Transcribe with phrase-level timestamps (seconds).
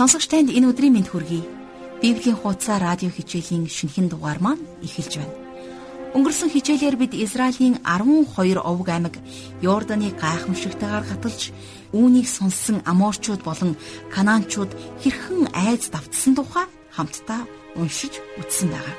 [0.00, 1.44] Сонсогч танд энэ өдрийн мэнд хүргэе.
[2.00, 5.36] Библийн хуудасаа радио хичээлийн шинэхэн дугаар маань эхэлж байна.
[6.16, 9.20] Өнгөрсөн хичээлээр бид Израилийн 12 овг аймаг
[9.60, 11.52] Йорданы гайхамшигтайгаар гаталж
[11.92, 13.76] үүнийг сонссон Аморчууд болон
[14.08, 14.72] Канаанчууд
[15.04, 16.64] хэрхэн айц давтсан тухай
[16.96, 17.44] хамтдаа
[17.76, 18.96] уншиж үзсэн байгаа.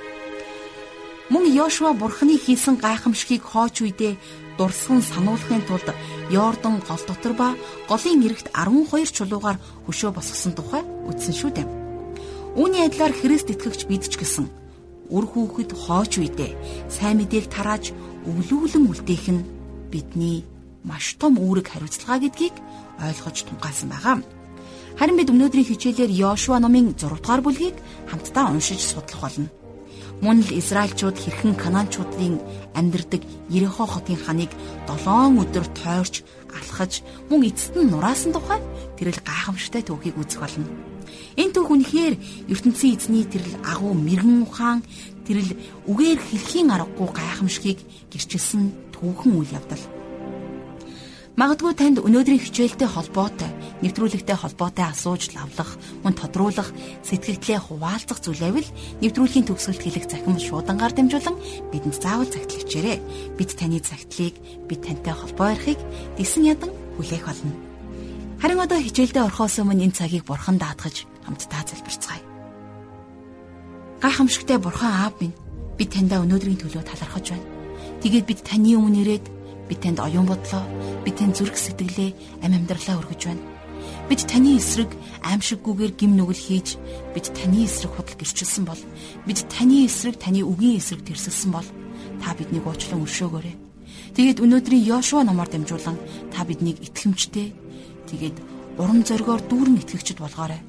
[1.33, 4.14] Мөн Йошуа бурхны хийсэн гайхамшигыг хооч үедээ
[4.61, 5.88] дурсган сануулахын тулд
[6.29, 7.47] Йордан гол дотор ба
[7.89, 9.57] голын эрэгт 12 чулуугаар
[9.88, 11.68] хөшөө босгосон тухай үздэн шүү дээ.
[12.60, 14.46] Үүний адилаар Христ итгэгч бид ч гэсэн
[15.11, 16.51] үр хүүхэд хооч үедээ
[16.92, 17.96] сайн мэдээг тарааж
[18.28, 19.47] өвлүүлэн үлдээх нь
[19.92, 20.43] бидний
[20.83, 22.56] маш том үүрэг хариуцлага гэдгийг
[23.00, 24.18] ойлгож тунгаасан байгаа.
[25.00, 27.75] Харин бид өнөөдрийн хичээлээр Йошуа номын 6 дугаар бүлгийг
[28.09, 29.47] хамтдаа уншиж судлах болно.
[30.21, 32.38] Мөн л Израильчууд хэрхэн Канаанчуудын
[32.78, 34.52] амьдардаг Ерехо хотын ханыг
[34.86, 36.22] 7 өдөр тойрч
[36.53, 38.59] алхаж мөн эцэст нь нураасан тухай
[39.00, 40.91] тэрэл гайхамшигтай түүхийг үзэх болно.
[41.40, 42.16] Энэ түүх үнэхээр
[42.52, 44.80] ертөнцийн эзний тэрэл агуу мэрэгэн ухаан
[45.24, 45.56] тэрэл
[45.88, 47.80] үгээр хэлхийн аргагүй гайхамшигыг
[48.12, 49.86] гэрчилсэн түүхэн үйл явдал.
[51.40, 53.48] Магадгүй танд өнөөдрийн хичээлтэй холбоотой,
[53.82, 56.70] нэвтрүүлэгтэй холбоотой асууж лавлах, мөн тодруулах,
[57.08, 58.68] сэтгэгдлээ хуваалцах зүйлээвэл
[59.00, 61.40] нэвтрүүлгийн төгсгөлт хэлэх захим шуудангаар дамжуулан
[61.72, 63.00] бидэнд заавал загтлагчээрэй.
[63.40, 64.36] Бид таны загтлыг,
[64.68, 65.80] бид тантай холбоо ярихыг
[66.20, 67.56] дисэн ядан хүлээх болно.
[68.44, 72.23] Харин одоо хичээлдээ орохоос өмнө энэ цагийг бурхан даатгаж хамтдаа залбирцгаая.
[74.02, 75.38] Гайхамшигтай бурхан аав минь
[75.77, 77.50] би таньда өнөөдрийн төлөө талархаж байна.
[78.02, 79.25] Тэгээд бид таны өмнө ирээд
[79.72, 80.64] бид танд оюун бодлоо,
[81.05, 83.45] бид танд зүрх сэтгэлээ, амь амьдралаа өргөж байна.
[84.09, 84.92] Бид таны эсрэг
[85.23, 86.75] аимшиггүйгээр гим нүгэл хийж,
[87.16, 88.81] бид таны эсрэг худал гэрчилсэн бол,
[89.25, 91.67] бид таны эсрэг таны үгийн эсрэг тэрсэлсэн бол
[92.19, 93.55] та биднийг уучлан өршөөгөөрэй.
[94.11, 95.95] Тэгээд өнөөдрийн Йошуа номоор дамжуулан
[96.36, 97.55] та биднийг итгэмжтэй,
[98.11, 98.38] тэгээд
[98.75, 100.59] урам зоригоор дүүрэн итгэгчд болгоорой.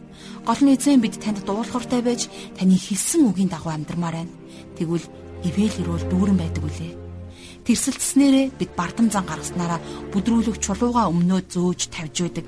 [0.43, 2.27] Гол нь эзэн бид танд дуулууртай байж
[2.59, 4.35] таны хэлсэн үгийн дагуу амьдрмаар байна.
[4.75, 5.07] Тэгвэл
[5.47, 6.93] ивэл ирүүл дүүрэн байдаг үлээ.
[7.63, 9.79] Тэрсэлцснээрээ бид бардам зан гаргаснараа
[10.11, 12.47] бүдрүүлэг чулууга өмнөө зөөж тавьж байдаг.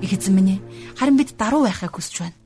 [0.00, 0.64] Их эзэн минь
[0.96, 2.36] харин бид даруй байхыг хүсэж байна.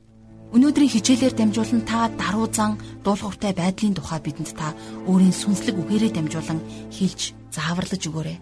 [0.51, 2.75] Өнөөдрийн хичээлээр дамжуулан та даруй зан
[3.07, 4.75] дуулууртай байдлын тухай бидэнд та
[5.07, 6.59] өөрийн сүнслэг үгээрээ дамжуулан
[6.91, 8.37] хэлж зааварлаж өгөөрэй.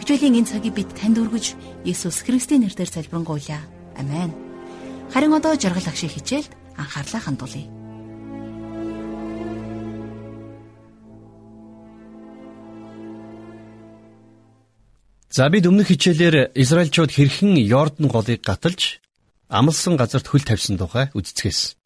[0.00, 1.52] Хичээлийн энэ цагийг бид танд өргөж
[1.84, 3.60] Есүс Христийн нэрээр залбирanгуйлаа.
[4.00, 4.49] Амен.
[5.12, 7.66] Харин одоо жаргал агшиг хичээлд анхаарлаа хандуулъя.
[15.30, 18.98] За бид өмнөх хичээлээр Израильчууд хэрхэн Йордан голыг гаталж
[19.48, 21.78] амлсан газарт хөл тавьсан тухай үздцгээс.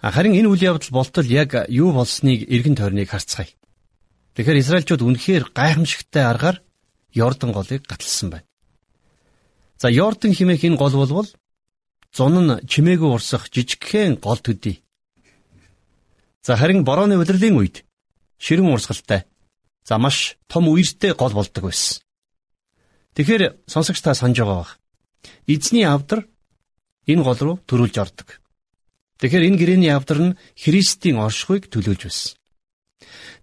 [0.00, 3.52] Харин энэ үйл явдал болтол яг юу болсныг эргэн тойрныг харцгаая.
[4.36, 6.60] Тэгэхээр Израильчууд үнэхээр гайхамшигтай аргаар
[7.12, 8.48] Йордан голыг гаталсан байна.
[9.80, 11.28] За Йордан химээх энэ гол болвол
[12.16, 14.80] зун нь чимээгүй урсах жижигхэн гол төдий.
[16.40, 17.84] За харин борооны удирлын үед
[18.40, 19.28] ширэн урсгалтай
[19.84, 22.00] за маш том үертэй гол болдог байсан.
[23.14, 24.72] Тэгэхээр сонсогч та санаж байгаа бах.
[25.46, 26.24] Эзний авдар
[27.04, 28.40] энэ гол руу төрүүлж ордог.
[29.20, 32.32] Тэгэхээр энэ гэрээний авдар нь Христийн оршихуйг төлөөлж байсан.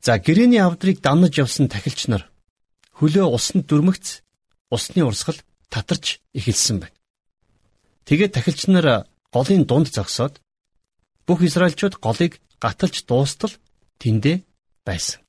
[0.01, 2.25] За гэрээний авдрыг дамнаж явсан тахилч нар
[2.97, 4.25] хөлөө усанд дүрмэгц
[4.73, 5.37] усны урсгал
[5.69, 7.02] татарч эхэлсэн байна.
[8.07, 10.41] Тэгээд тахилч нар голын дунд зогсоод
[11.27, 13.53] бүх Израильчууд голыг гаталж дуустал
[13.99, 14.43] тэндэ
[14.85, 15.23] байсан.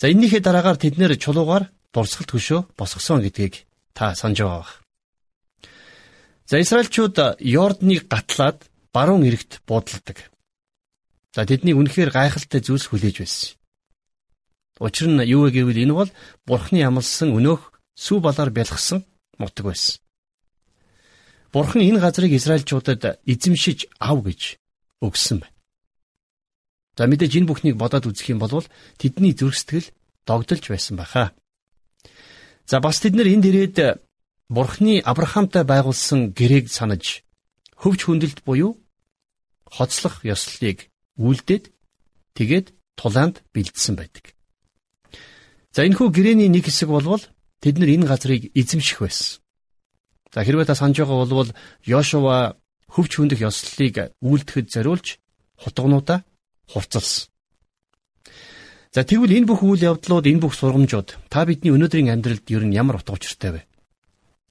[0.00, 4.66] За энэнийхээ дараагаар тэд нэр чулуугаар дурсгалт хөшөө босгосон гэдгийг та санаж байгаа.
[6.50, 8.58] За Израильчууд Йорданыг гатлаад
[8.92, 10.30] баруун эрэгт буудалдаг.
[11.34, 13.58] За тэдний үнэхээр гайхалтай зүйлс хүлээж байсан.
[14.80, 16.10] Учир нь юу вэ гэвэл энэ бол
[16.46, 19.04] Бурхны амлсан өнөөх сүү балаар бэлгсэн
[19.38, 19.98] нутаг байсан.
[21.52, 24.60] Бурхан энэ газрыг Израильчуудад эзэмшиж ав гэж
[25.00, 25.56] өгсөн байна.
[26.96, 28.66] За мэдээж энэ бүхнийг бодоод үзэх юм бол
[29.00, 29.88] тэдний зүрх сэтгэл
[30.26, 31.32] догдолж байсан баха.
[32.66, 34.02] За бас тэд нар энд ирээд
[34.48, 37.24] Бурхны Авраамтай байгуулсан гэрээг санаж
[37.80, 38.80] хөвч хүндэлт буюу
[39.64, 41.70] хоцлох ёслолыг үлдээд
[42.36, 44.34] тэгээд тулаанд бэлдсэн байдаг.
[45.72, 47.22] За энэхүү гэрээний нэг хэсэг болвол
[47.60, 49.40] тэд нар энэ газрыг эзэмших байсан.
[50.34, 51.50] За хэрвээ та санаж байгаа бол
[51.84, 52.56] Йошуа
[52.88, 55.06] хөвч хүндэх ёслолыг үлдэхэд зориулж
[55.56, 56.24] хутгнуудаа
[56.68, 57.28] хурцлсан.
[58.92, 62.76] За тэгвэл энэ бүх үйл явдлууд, энэ бүх сургамжууд та бидний өнөөдрийн амьдралд ер нь
[62.76, 63.60] ямар утга учиртай вэ?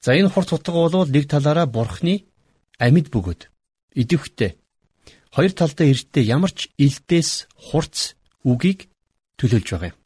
[0.02, 2.30] За энэ хурц утга бол нэг талаараа бурхны
[2.78, 3.50] амьд бөгөөд
[3.98, 4.62] идэвхтэй
[5.34, 8.14] хоёр талдаа эртдээ ямар ч илдээс хурц
[8.46, 8.90] үгийг
[9.42, 9.98] төлөөлж байгаа юм.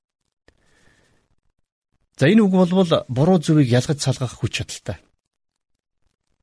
[2.16, 4.98] За энэ үг болвол буруу зүвийг ялгаж салгах хүч чадалтай.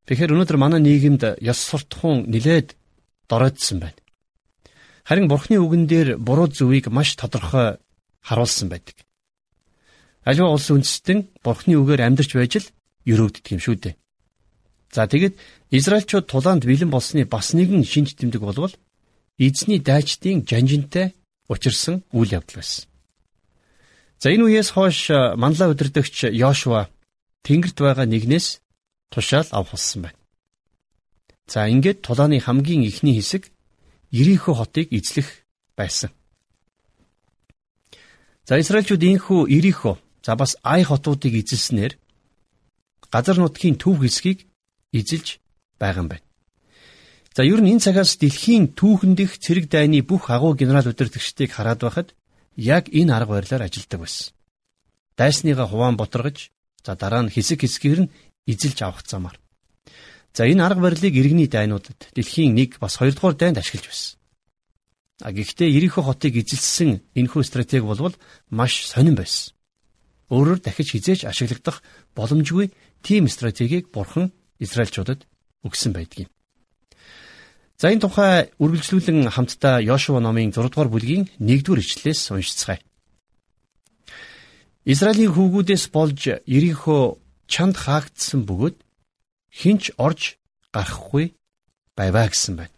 [0.09, 2.81] Тэгэхээр өнөөдөр манай нийгэмд ёс суртахуун нилээд
[3.29, 4.01] дороодсон байна.
[5.05, 7.77] Харин Бурхны үгэн дээр буруу зөвийг маш тодорхой
[8.25, 8.97] харуулсан байдаг.
[10.25, 12.73] Аливаа улс үндэстэн Бурхны үгээр амьдарч байж л
[13.05, 13.95] өрөвддөг юм шүү дээ.
[14.97, 15.37] За тэгэд
[15.77, 18.73] Израильчууд тулаанд бэлэн болсны бас нэгэн шинж тэмдэг болвол
[19.37, 21.13] эзний дайчдын жанжинтай
[21.53, 22.89] учирсан үйл явдал байсан.
[24.17, 26.89] За энэ үеэс хойш манлаа өдөрдөгч Йошуа
[27.45, 28.65] Тэнгэрт байгаа нэгнээс
[29.11, 30.19] тушаал авах болсон байна.
[31.47, 33.51] За ингээд тулааны хамгийн ихний хэсэг
[34.11, 35.29] Ирихо хотыг эзлэх
[35.77, 36.11] байсан.
[38.49, 41.99] За Израильчууд инхүү Ирихо за бас Ай хотуудыг эзэлснээр
[43.13, 44.49] газар нутгийн төв хэсгийг
[44.93, 45.41] эзэлж
[45.79, 46.27] байгаа юм байна.
[47.37, 51.81] За ер нь энэ цагаас дэлхийн түүхэн дэх цэрэг дайны бүх агуу генерал удирдагчдыг хараад
[51.85, 52.09] байхад
[52.57, 54.35] яг энэ арга барилаар ажилладаг байсан.
[55.17, 56.51] Дайсныгаа хуваан ботаргаж
[56.85, 58.13] за дараа нь хэсэг хэсгээр нь
[58.49, 59.37] эзэлж авах замаар.
[60.33, 64.19] За энэ арга барилыг иргэний дайнуудад дэлхийн 1 бас 2 дугаар дайнд ашиглаж байсан.
[65.21, 68.15] А гэхдээ Ирихо хотыг эзэлсэн энэхүү стратеги болвол
[68.51, 69.53] маш сонирн байсан.
[70.31, 71.83] Өөрөөр дахиж хизээж ашиглагдах
[72.15, 72.71] боломжгүй
[73.03, 74.31] тийм стратегийг бурхан
[74.63, 75.27] Израильчуудад
[75.67, 76.31] өгсөн байдгийг.
[77.79, 82.79] За энэ тухай үргэлжлүүлэн хамтдаа Йошуа номын 6 дугаар бүлгийн 1-р ишлэлээс уншицгаая.
[84.87, 87.19] Израилийн хүүгүүдээс болж Ирихо
[87.53, 88.77] чанд хаагдсан бөгөөд
[89.51, 90.37] хинч орж
[90.73, 91.35] гарахгүй
[91.99, 92.75] байваа гэсэн байна.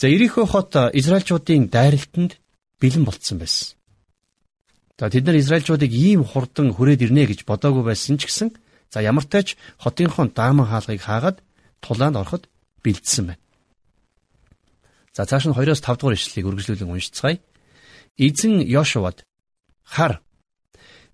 [0.00, 2.38] За Ирихо хот Израильчуудын дайралтанд
[2.80, 3.76] бэлэн болцсон байсан.
[4.98, 8.48] За тэд нар Израильчуудыг ийм хурдан хүрээд ирнэ гэж бодоогүй байсан ч гэсэн
[8.92, 11.42] за ямартай ч хотынхон дааман хаалгыг хаагаад
[11.80, 12.48] тулаанд ороход
[12.84, 13.42] бэлдсэн байна.
[15.16, 17.40] За цааш нь 2-оос 5 дугаар ишлэлийг үргэлжлүүлэн уншицгаая.
[18.16, 19.24] Эзэн Йошуад
[19.84, 20.20] хар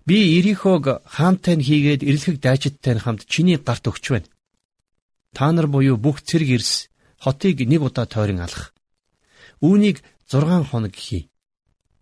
[0.07, 4.31] би Ирихог хаантай нь хийгээд ирлэх дайчидтай нь хамт чиний гарт өгч байна.
[5.35, 6.87] Та нар буюу бүх цэрэг ирс
[7.19, 8.71] хотыг нэг удаа тойрон алах.
[9.59, 9.97] Үүнийг
[10.31, 11.27] 6 хоног хий.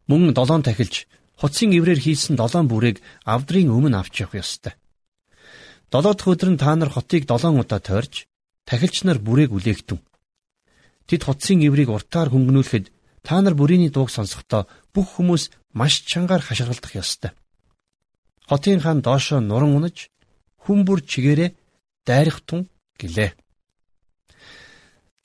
[0.06, 1.10] Мөн 7 тахилж
[1.42, 4.74] хуцсын иврээр хийсэн 7 бүрийг авдрын өмнө авч явах ёстой.
[5.90, 8.30] 7 дахь өдөр нь та нар хотыг 7 удаа тойрж
[8.70, 9.98] тахилч нар бүрийг үлээгтэн.
[11.10, 12.86] Тэд хотсын иврийг уртаар хөнгөнүүлэхэд
[13.26, 17.34] та нар бүрийний дууг сонсохдоо бүх хүмүүс маш чангаар хашгиралдах ёстой.
[18.50, 20.10] Хотын хаан доошоо нуран унаж
[20.64, 21.50] хүн бүр чигээрээ
[22.06, 22.70] дайрах тун
[23.00, 23.32] гэлээ.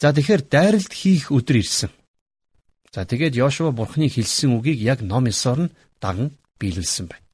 [0.00, 1.90] За тэгэхээр дайралт хийх өдөр ирсэн.
[2.94, 7.26] За тэгээд Йошуа бурхны хэлсэн үгийг яг ном 9-оор нь даган биелүүлсэн байна.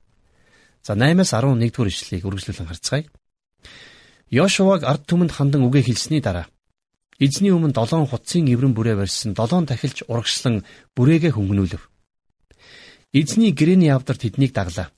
[0.82, 3.04] За 8-аас 11 дугаар ишлэлийг үргэлжлүүлэн харцгаая.
[4.30, 6.50] Йошуаг ард түмэнд хандан үгээ хэлсний дараа
[7.18, 11.80] Эзний өмнө долоон хутсын эврэн бүрээ барьсан долоон тахилч урагшлан бүрээгээ хөнгөнүүлв.
[13.16, 14.92] Эзний гэрээний явдар тэднийг даглаа.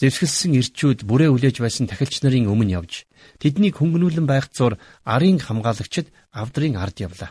[0.00, 3.06] Зэвсгэлсэн ирчүүд бүрээ үлээж байсан тахилч нарын өмнө явж
[3.38, 4.74] тэднийг хөнгөнүүлэн байх зур
[5.06, 7.30] арын хамгаалагчид авдрын ард явлаа.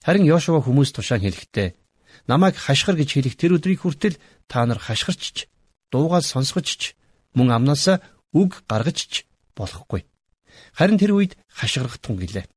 [0.00, 1.76] Харин Йошуа хүмүүс тушаан хэлэхдээ
[2.24, 4.16] намайг хашгир гэж хэлэх тэр өдрийг хүртэл
[4.48, 5.52] та нар хашгирчч
[5.92, 6.96] дуугаа сонсгочч
[7.36, 8.00] мөн амнаасаа
[8.32, 10.08] үг гаргажч болохгүй.
[10.72, 12.48] Харин тэр үед хашгирах тун гэлээ.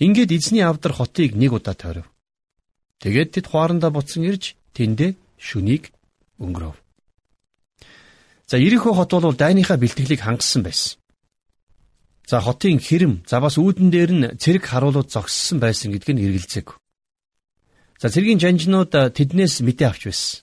[0.00, 2.08] Ингээд эзний авдар хотыг нэг удаа тойров.
[3.04, 5.92] Тэгээд тэд хуарандаа буцсан ирж тэндээ шүнийг
[6.40, 6.76] өнгөрөв.
[8.50, 10.98] За Ирихо хот бол дайныхаа бэлтгэлийг хангасан байсан.
[12.26, 16.74] За хотын хэрэм, за бас үүдэн дээр нь цэрэг харуулууд зогссон байсан гэдг нь эргэлзээг.
[18.02, 20.42] За цэргийн жанжнууд тэднээс мэдээ авч байсан.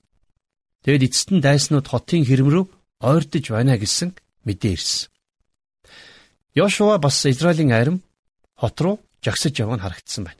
[0.87, 2.65] Тэгэд эцэст нь дайснууд хотын хэрэм рүү
[3.03, 4.15] ойртож байна гэсэн
[4.47, 5.11] мэдээ ирсэн.
[6.55, 7.97] Йошуа бас Израилийн арим
[8.55, 10.39] хот руу жагсаж яваг нь харагдсан байна.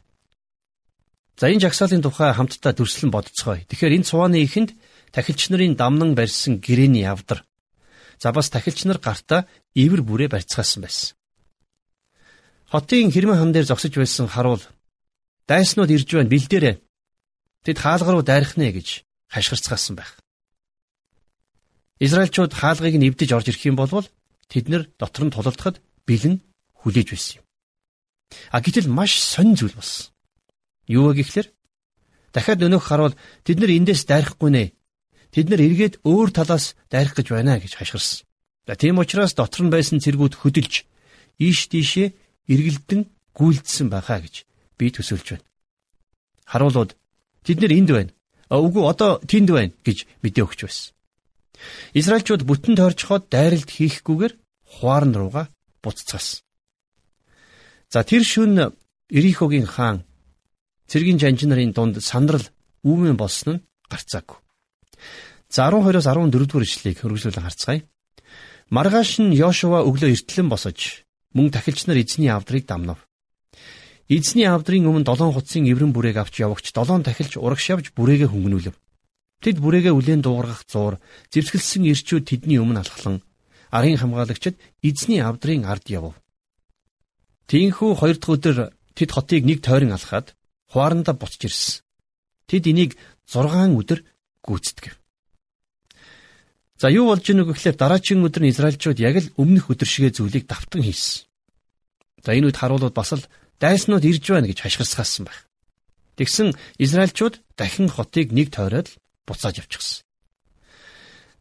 [1.36, 3.68] За энэ жагсаалын тухай хамтдаа дүрслэн бодцгоё.
[3.68, 4.72] Тэгэхээр энэ цувааны ихэнд
[5.12, 7.44] тахилч нарын дамнан барьсан гэрээний явдар.
[8.20, 11.16] За бас тахилч нар гартаа ивэр бүрээ барьцгаасан байсан.
[12.72, 14.64] Хотын хэрмэн хан дээр зогсож байсан харуул
[15.48, 16.76] дайснууд ирж байна бэлдээрээ.
[17.64, 20.20] Тэд хаалга руу дайрах нэ гэж хашгирцгаасан байх.
[22.00, 23.92] Израильчууд хаалгыг нь эвдэж орж ирэх юм бол
[24.52, 26.42] тэд нэр дотор нь тулалдахад бэлэн
[26.82, 27.46] хүлээж байсан юм.
[28.52, 30.12] А гэтэл маш сонь зүйл болсон.
[30.88, 31.48] Юу вэ гэхлээр
[32.34, 34.64] дахиад өнөөх харуул тэд нар эндээс дайрахгүй нэ.
[35.38, 38.25] Тэд нар эргээд өөр талаас дайрах гэж байна гэж хашгирсан.
[38.65, 40.89] За тийм учраас дотор нь байсан цэргүүд хөдөлж
[41.38, 42.17] ийш тийшээ
[42.50, 43.06] эргэлдэн
[43.38, 44.50] гүйлдсэн байхаа гэж
[44.82, 45.46] би төсөөлж байна.
[46.41, 46.98] Харуулууд
[47.46, 48.12] тэд нар энд байна.
[48.50, 50.98] Үгүй одоо тэнд байна гэж мэдээ өгч байсан.
[51.94, 54.34] Израильчууд бүтэн тойрчход дайралт хийхгүйгээр
[54.82, 55.53] хуарн руугаа
[55.86, 56.41] буццаасан.
[57.94, 58.74] За тэр шүн
[59.13, 60.01] Ирихогийн хаан
[60.89, 62.50] цэргийн жанжин нарын дунд сандрал
[62.82, 64.41] үүмэн болсон нь гарцаагүй.
[65.50, 67.82] За 12-оос 14 дугаар ишлэгийг хөргөжлүүлэн харцгаая.
[68.70, 73.00] Маргааш нь Йошуа өглөө эртлэн босож мөн тахилч нар эзний авдрыг дамнав.
[74.10, 78.75] Эзний авдрын өмнө долоон хуцсын эврэн бүрээг авч явагч долоон тахилч урагш явж бүрээгээ хөнгөнүүлв.
[79.44, 81.00] Тэд бүрээгээ үлээн дуугаргах зуур,
[81.32, 83.22] зэвсгэлсэн ирчүүд тэдний өмнө алхлан
[83.72, 86.16] арын хамгаалагчид эзний авдрын ард явв.
[87.48, 88.58] Тинхүү хоёр дахь өдөр
[88.96, 90.36] тэд хотыг нэг тойрон алхаад
[90.72, 91.84] хуарандаа буцаж ирсэн.
[92.48, 94.00] Тэд энийг 6 өдөр
[94.48, 94.96] гүйцэтгэв.
[96.77, 100.46] За юу болж ийнү гэхлээр дараагийн өдөр нь Израильчууд яг л өмнөх өдөр шигээ зүйлийг
[100.46, 101.25] давтан хийсэн.
[102.22, 103.25] За энэ үед харуулууд бас л
[103.58, 105.50] дайснууд ирж байна гэж хашгирсгаасан байх.
[106.22, 108.94] Тэгсэн Израильчууд дахин хотыг нэг тойроод
[109.25, 110.06] буцааж явчихсан.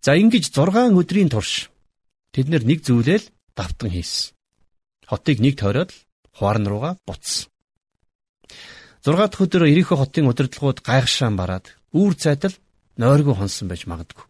[0.00, 1.68] За ингэж 6 өдрийн турш
[2.32, 4.32] тэд нэг зүйлэл давтан хийсэн.
[5.04, 5.92] Хотыг нэг тойроод
[6.32, 7.52] хуарн руугаа буцсан.
[9.04, 12.56] 6 дахь өдөр Ирихо хотын удирдлагууд гайхшаан бараад үүр зайдал
[12.96, 14.24] нойргүй хонсон байж магадгүй.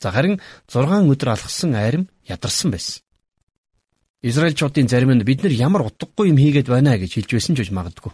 [0.00, 3.02] За харин 6 өдөр алхсан айрам ядарсан байсан.
[4.22, 7.70] Израильчуудын зарим нь бид нар ямар утгагүй юм хийгээд байна гэж хэлж байсан ч гэж
[7.72, 8.12] магадгүй.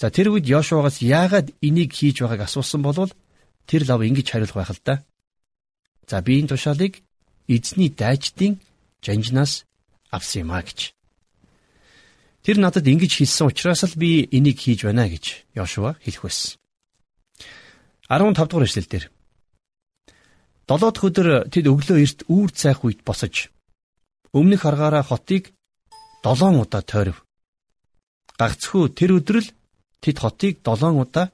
[0.00, 3.12] За тэр үед Йошуагаас яагаад энийг хийж байгааг асуусан болвол
[3.68, 4.94] тэр лав ингэж хариулах байх л да.
[6.08, 7.02] За би энэ тушаалыг
[7.48, 8.60] эзний дайчдын
[9.04, 9.64] жанжнаас
[10.10, 10.94] авсан юм а гэж.
[12.44, 16.56] Тэр надад ингэж хэлсэн учраас л би энийг хийж байна гэж Йошуа хэлэх байсан.
[18.08, 19.04] 15 дугаар эшлэл дээр
[20.68, 23.48] Долоо дахь өдөр тэд өглөө эрт үүр цайх үед босож
[24.36, 25.52] өмнөх аргаараа хотыг
[26.24, 27.24] долоон удаа тойров.
[28.36, 29.48] Гагцхүү тэр өдрөл
[30.00, 31.32] тэд хотыг долоон удаа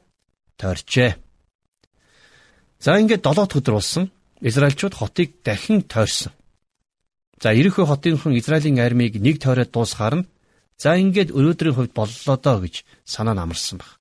[0.59, 1.19] тойрчээ.
[2.79, 6.31] За ингээд долоо дахь өдөр болсон Израильчууд хотыг дахин тойрсон.
[7.43, 10.29] За Ирихо хотынхон Израилийн армийг нэг тойроод дуусгаар нь
[10.79, 13.99] за ингээд өнөөдрийн хувьд боллоо доо гэж санаа намарсан баг.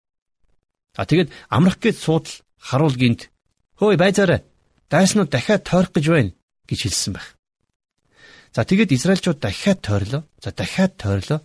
[0.93, 3.21] А тэгэд амрах гээд суудал харуул гинт
[3.79, 4.39] хөөе байзаараа
[4.91, 6.31] дайснууд дахиад тойрох гэж байна
[6.69, 7.27] гэж хэлсэн байх.
[8.55, 10.23] За тэгээд Израильчууд дахиад тойрлоо.
[10.43, 11.41] За дахиад тойрлоо.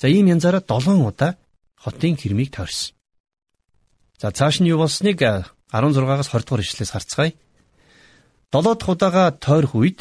[0.00, 1.32] За ийм янзаараа 7 удаа
[1.78, 2.94] хотын хэрмийг тойрсон.
[4.20, 7.32] За цааш нь юу болсныг 16-аас 20 дугаар ишлээс харцгаая.
[8.52, 9.98] 7 дахь удаага тойрох үед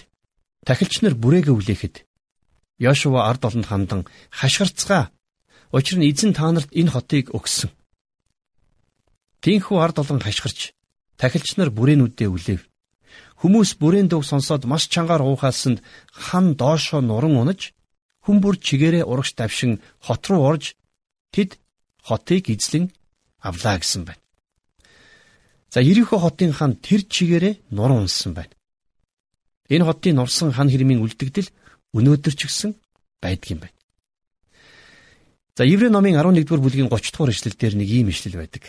[0.65, 1.95] тахилч нар бүрээгээ үлээхэд
[2.79, 5.09] Йошуа ард олонд хандан хашгирцгаа.
[5.71, 7.69] Учир нь эзэн та нарт энэ хотыг өгсөн.
[9.41, 10.73] Тинхүү ард олон хашгирч
[11.17, 12.61] тахилч нар бүрээнүүдээ үлээв.
[13.41, 17.73] Хүмүүс бүрийн дуу сонсоод маш чангаар уухаасанд хан доошоо нуран унаж
[18.25, 20.73] хүн бүр чигээрээ урагш давшин хот руу орж
[21.33, 21.61] тэд
[22.01, 22.89] хотыг эзлэн
[23.39, 24.21] авлаа гэсэн байна.
[25.69, 28.53] За Ирихо хотын хан тэр чигээрээ нуран унсан байна.
[29.69, 31.49] Энэ хотын нурсан хан хэрмийн үлдэгдэл
[31.93, 32.71] өнөөдөр ч гэсэн
[33.21, 33.77] байдаг юм байна.
[35.57, 38.63] За Еврей номын 11-р бүлгийн 30 дугаар эшлэл дээр нэг ийм эшлэл байдаг.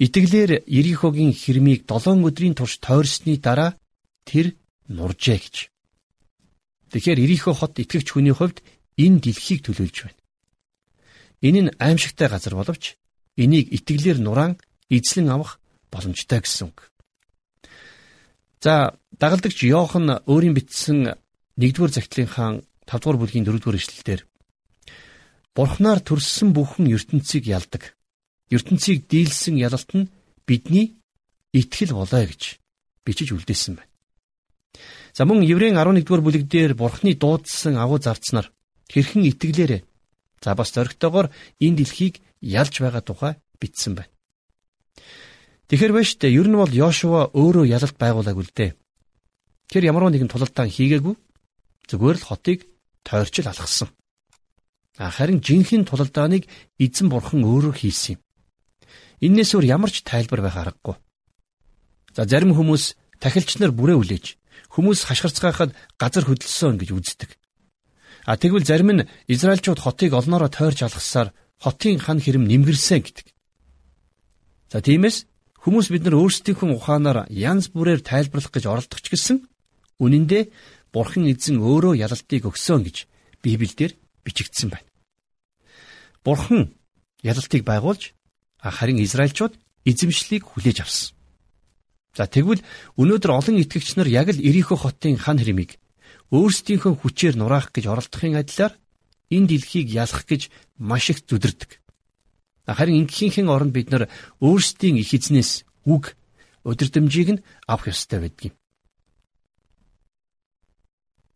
[0.00, 3.76] Итгэлээр Ирихогийн хэрмийг 7 өдрийн турш тойрсны дараа
[4.24, 4.56] тэр
[4.88, 5.56] нуржээ гэж.
[6.88, 8.64] Тэгэхээр Ирихо хот итгэгч хүний хувьд
[8.96, 10.20] энэ дэлхийг төлөөлж байна.
[11.44, 12.96] Энэ нь аимшигтай газар боловч
[13.36, 14.56] энийг итгэлээр нураан
[14.88, 15.60] эзлэн авах
[15.92, 16.88] боломжтой гэсэн үг.
[18.64, 21.12] За дагалдагч Йохан өөрийн бичсэн
[21.60, 24.24] 1-р загтлынхаа 5-р бүлгийн 4-р эшлэлдэр
[25.52, 27.99] Бурхнаар төрсөн бүхэн ертөнцийг ялдаг
[28.50, 30.10] ертөнцийг дийлсэн ялалт нь
[30.46, 30.98] бидний
[31.54, 32.58] итгэл болоо гэж
[33.06, 33.90] бичиж үлдээсэн байна.
[35.14, 38.50] За мөн Еврейн 11-р бүлэг дээр Бурхны дуудсан агуу зарцнаар
[38.90, 39.82] хэрхэн итгэлээрээ
[40.42, 44.12] за бас зоригтойгоор энэ дэлхийг ялж байгаа тухай бичсэн байна.
[45.70, 48.70] Тэгэхэр байж тээ ер нь бол Йошуа өөрөө ялалт байгуулаагүй л дээ.
[49.70, 51.14] Тэр ямар нэгэн тулалдаан хийгээгүй
[51.86, 52.66] зүгээр л хотыг
[53.06, 53.90] тойрчл алгасан.
[54.98, 58.20] Харин жинхэнэ тулалдааныг эзэн бурхан өөрөө хийсэн юм.
[59.20, 60.96] Иннээс өөр ямар ч тайлбар байх аргагүй.
[62.16, 64.40] За зарим хүмүүс тахилч нар бүрээ үлээж
[64.72, 67.30] хүмүүс хашгирцгаахад газар хөдөлсөн гэж үздэг.
[68.24, 73.26] А тэгвэл зарим нь Израильчууд хотыг олноороо тойрч алгассаар хотын хан хэрэм нэмгэрсэн гэдэг.
[74.72, 75.26] За тиймээс
[75.60, 79.36] хүмүүс бид нар өөрсдийнхөө ухаанаар янз бүрээр тайлбарлах гэж оролдох ч гэсэн
[80.00, 80.46] үнэн дээр
[80.90, 82.96] Бурхан эзэн өөрөө ялалтыг өгсөн гэж
[83.44, 84.88] Библиэлд бичигдсэн байна.
[86.24, 86.74] Бурхан
[87.22, 88.14] ялалтыг байгуулж
[88.62, 89.56] харин Израильчууд
[89.88, 91.16] эзэмшлийг хүлээж авсан.
[92.16, 92.60] За тэгвэл
[93.00, 95.80] өнөөдөр олон итгэгч нар яг л Ирихо хотын хан хэрмийг
[96.34, 98.74] өөрсдийнхөө хүчээр нураах гэж оролдохын адилаар
[99.30, 101.80] энэ дэлхийг ялах гэж маш их зүдэрдэг.
[102.66, 104.10] Харин ингэхийнхэн оронд бид нар
[104.42, 106.14] өөрсдийн их эзнээс үг
[106.66, 108.54] өдөрдмжийг нь авах ёстой байдаг юм.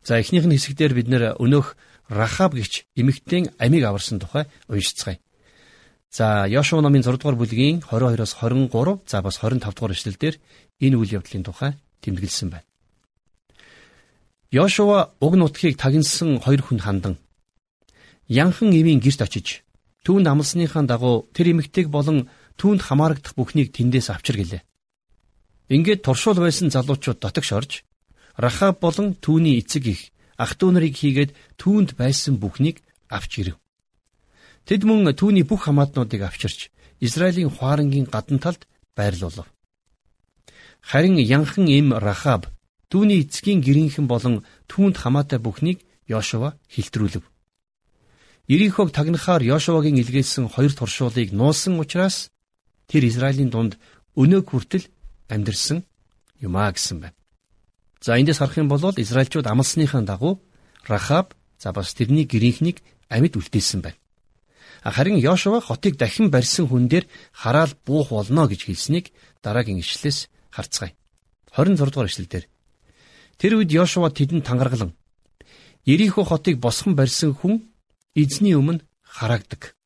[0.04, 1.74] За эхнийх нь хэсэгдэр бид нэр өнөөх
[2.12, 5.23] Рахаб гихч эмэгтэйн амийг аварсан тухай уншицгаая.
[6.14, 10.34] За Йошуа номын 6 дугаар бүлгийн 22-оос 23 за бас 25 дугаар эшлэлдэр
[10.78, 11.74] энэ үйл явдлын тухай
[12.06, 12.70] тэмдэглэсэн байна.
[14.54, 17.18] Йошуа уг нутгийг тагинсан хоёр хүн хандан
[18.30, 19.66] янхан эвийн гэрт очиж
[20.06, 22.30] түүнд амлсныхаа дагуу тэр эмэгтэйг болон
[22.62, 24.62] түүнд хамаарагдах бүхнийг тэндээс авчир гэлээ.
[25.74, 27.72] Ингээд туршуул байсан залуучууд дотогш орж
[28.38, 33.58] Рахаб болон түүний эцэг их ах トゥ нарыг хийгээд түүнд байсан бүхнийг авч ирэв.
[34.68, 38.66] Тэд мөн түүний бүх хамаатнуудыг авчирч Израилийн хуарангийн гадна талд
[38.96, 39.48] байрлуулав.
[40.80, 42.54] Харин янхан эм Рахаб
[42.94, 47.26] Түүний эцгийн гэрийнхэн болон түүнд хамаатай бүхнийг Йошуа хилтрүүлв.
[48.46, 52.30] Ирихог тагнахаар Йошуагийн илгээсэн хоёр туршуулыг нуусан учраас
[52.86, 53.82] тэр Израилийн дунд
[54.14, 54.86] өнөөг хүртэл
[55.26, 55.82] амьдэрсэн
[56.38, 57.18] юмаа гэсэн байна.
[57.98, 60.38] За эндээс харах юм бол Израильчууд амлсныхаа дагуу
[60.86, 62.78] Рахаб за бас тэрний гэрийнхнийг
[63.10, 63.98] амьд үлдээсэн байна.
[64.84, 69.12] Харин Йошуа хотыг дахин барьсан хүн дээр хараал буух болно гэж хэлснийг
[69.42, 70.92] дараагийн ишлээс харцгаая.
[71.56, 72.44] 26 дугаар ишлэл дээр
[73.38, 74.92] Тэр үед Йошуа тэдэнд тангаргалан
[75.84, 77.68] Ирихо хотыг босгон барьсан хүн
[78.14, 79.76] эзний өмнө хараагдаг.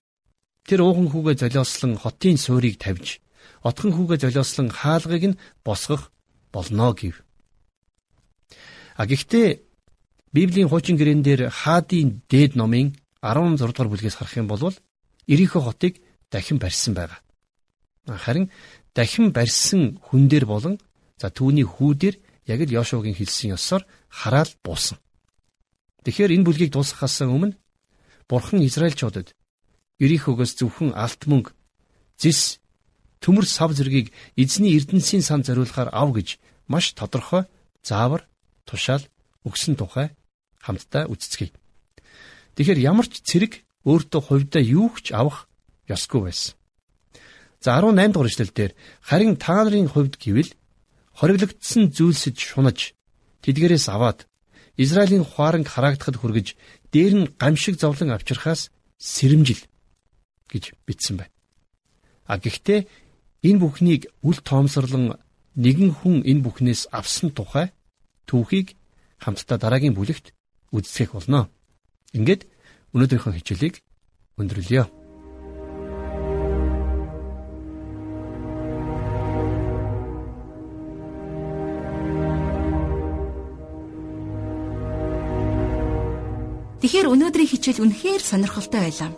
[0.67, 3.19] Тэр уухан хүүгээ золиослон хотын суурийг тавьж,
[3.63, 6.13] отхон хүүгээ золиослон хаалгыг нь босгох
[6.53, 7.19] болно гэв.
[8.95, 9.63] А гэхдээ
[10.31, 14.75] Библийн хуучин гэрээн дээр хаадын дээд номын 16 дугаар бүлгээс харах юм бол
[15.29, 16.01] Ирихо хотыг
[16.33, 17.21] дахин барьсан байгаа.
[18.25, 18.51] Харин
[18.97, 20.75] дахин барьсан хүн дээр болон
[21.21, 22.17] за түүний хүү дээр
[22.49, 24.99] яг л Йошуагийн хэлсэн ёсоор хараал буусан.
[26.05, 27.61] Тэгэхээр энэ бүлгийг дуусгахаас өмнө
[28.29, 29.37] Бурхан Израильчуудад
[30.01, 31.53] Ирихогоос зөвхөн алт мөнгө,
[32.17, 32.61] зис,
[33.21, 36.39] төмөр сав зэргийг эзний эрдэнсийн сан зориулахаар ав гэж
[36.71, 37.45] маш тодорхой
[37.83, 38.29] заавар
[38.65, 39.05] тушаал
[39.43, 40.15] өгсөн тухай
[40.63, 41.51] хамтдаа үздэгэй.
[42.55, 45.49] Тэгэхээр ямар ч цэрэг өөртөө хувьдаа юу ч авах
[45.89, 46.55] ёсгүй байсан.
[47.65, 48.73] За 18 дугаар эшлэлдэр
[49.09, 50.51] харин та нарын хувьд гэвэл
[51.19, 52.95] хориглогдсон зүйлсэд шунаж
[53.43, 54.29] тэдгээрээс аваад
[54.79, 56.49] Израилийн хуаранг хараагдахад хүргэж
[56.93, 59.63] дээр нь гамшиг зовлон авчирхаас сэрэмжил
[60.53, 61.35] гэж бичсэн байна.
[62.31, 62.87] А гэхдээ
[63.49, 65.19] энэ бүхнийг үл тоомсорлон
[65.59, 67.75] нэгэн хүн энэ бүхнээс авсан тухай
[68.31, 68.79] түүхийг
[69.19, 70.31] хамтдаа дараагийн бүлэгт
[70.71, 71.51] үздэхэх болно.
[72.15, 72.47] Ингээд
[72.95, 73.75] өнөөдрийнхөө хичээлийг
[74.41, 74.85] өндөрлөё.
[86.79, 89.11] Тэгэхээр өнөөдрийн хичээл үнэхээр сонирхолтой байлаа.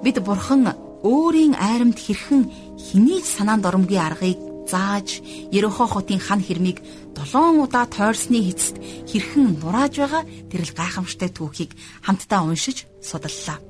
[0.00, 0.72] Бид бурхан
[1.04, 2.48] өөрийн айрамд хэрхэн
[2.80, 5.20] хэнийг санаанд оромгийн аргыг зааж
[5.52, 6.80] Ерөнхий хотын хан хэрмийг
[7.12, 13.60] 7 удаа тойрсны эцэст хэрхэн нурааж байгаа тэрл гайхамшигтай түүхийг хамтдаа уншиж судаллаа.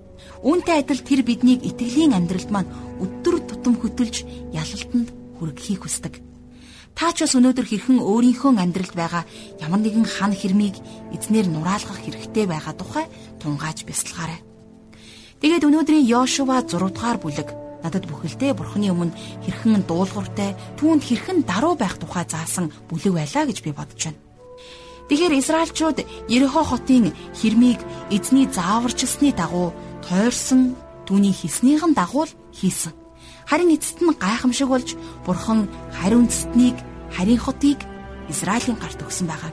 [0.46, 2.70] Үүнтэй адил тэр биднийг итгэлийн амьдралд маань
[3.02, 4.22] өдөр тутам хөтөлж
[4.54, 6.22] ялалтанд хүргэхийг хүсдэг.
[6.94, 9.26] Та ч бас өнөөдөр хэрхэн өөрийнхөө амьдралд байгаа
[9.58, 10.78] ямар нэгэн хан хэрмийг
[11.10, 13.10] эзнэр нураалгах хэрэгтэй байгаа тухай
[13.42, 14.38] тунгааж бясалгаарай.
[15.42, 17.48] Тэгээд өнөөдрийн Йошуа 6 дугаар бүлэг
[17.82, 23.58] надад бүхэлдээ бурхны өмнө хэрхэн дуулууртай түүнд хэрхэн даруй байх тухай заасан бүлэг байлаа гэж
[23.60, 24.23] би бодож байна.
[25.08, 25.98] Тэгэхээр Израильчууд
[26.32, 32.24] Ерехо хотын хэрмийг эзний зааварчилсны дагуу тойрсон түүний хийснийхэн дагуу
[32.56, 32.96] хийсэн.
[33.44, 34.96] Харин эцэст нь гайхамшиг болж
[35.28, 36.76] бурхан хариу үндэстнийг
[37.12, 37.84] харийн хотыг
[38.32, 39.52] Израилийн гарт өгсөн байгаа.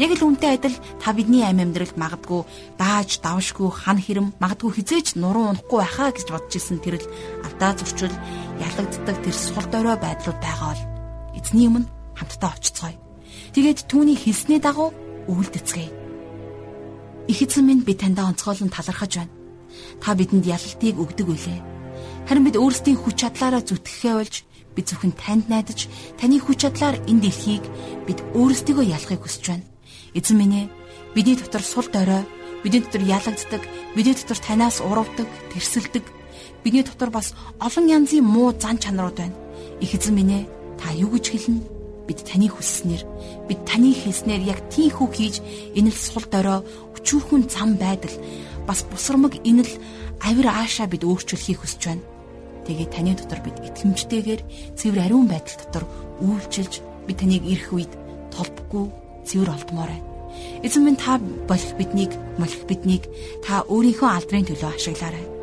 [0.00, 2.48] Яг л үнтэй адил та бидний амь амьдралд магадгүй
[2.80, 7.04] дааж давшгүй хан хэрэм магадгүй хизээч нуруу унахгүй байхаа гэж бодож исэн тэрл
[7.44, 8.14] алдаа зурчил
[8.56, 10.82] ялагддаг тэр сул дорой байдлууд байгаа бол
[11.36, 13.11] эзний өмнө хамтдаа очицгоё.
[13.52, 14.90] Тэгээд түүний хэлсний дагуу
[15.28, 15.92] үйлдэцгээе.
[17.28, 19.34] Их эзэн минь би таньда онцгойлон талархаж байна.
[20.00, 21.72] Та бидэнд ялалтыг өгдөг үлээ
[22.28, 24.34] Харин бид өөрсдийн хүч чадлаараа зүтгэхээ болж
[24.74, 27.64] бид зөвхөн танд найдаж таны хүч чадлаар энэ дэлхийг
[28.06, 29.66] бид өөрсдийгөө ялахыг хүсэж байна.
[30.14, 30.66] Эзэн минь ээ
[31.14, 32.22] бидний дотор сул дорой
[32.62, 33.62] бидний дотор ялагддаг
[33.94, 36.04] бидний дотор танаас урвдаг тэрсэлдэг
[36.62, 39.36] бидний дотор бас олон янзын муу зан чанарууд байна.
[39.82, 41.71] Их эзэн минь ээ та юу гэж хэлнэ?
[42.06, 43.02] Бид таны хүсснээр
[43.48, 45.36] бид таны хэлснээр яг тийхүү хийж
[45.78, 46.60] энэ л сул дорой
[46.98, 48.14] өчүүхэн зам байдал
[48.66, 49.72] бас бусрамг энэ л
[50.22, 52.04] авир аашаа бид өөрчлөхийг хүсэж байна.
[52.66, 54.40] Тэгээд таны дотор бид итгэмжтэйгээр
[54.78, 55.84] цэвэр ариун байдал дотор
[56.22, 57.92] үйлчилж бид таныг ирэх үед
[58.34, 58.86] толбгүй
[59.26, 60.08] цэвэр олдмоор байна.
[60.62, 63.04] Эзэн минь та болох биднийг, молих биднийг
[63.42, 65.41] та өөрийнхөө алдрын төлөө ашиглаарай.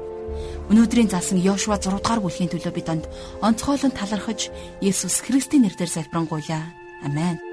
[0.70, 3.06] Өнөөдрийн заасан Йошуа 6 дугаар бүлгийн төлөө бид онд
[3.42, 4.54] онцгойлон талархаж
[4.86, 6.62] Есүс Христийн нэрээр залбирanгуйлаа.
[7.02, 7.49] Амен.